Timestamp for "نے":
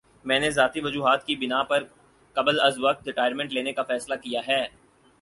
0.39-0.49